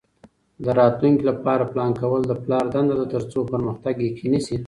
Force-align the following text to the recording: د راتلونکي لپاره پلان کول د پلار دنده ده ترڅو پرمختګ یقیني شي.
د 0.63 0.65
راتلونکي 0.79 1.23
لپاره 1.31 1.69
پلان 1.71 1.91
کول 2.01 2.21
د 2.27 2.33
پلار 2.43 2.65
دنده 2.73 2.95
ده 2.99 3.05
ترڅو 3.13 3.39
پرمختګ 3.53 3.93
یقیني 4.09 4.39
شي. 4.45 4.55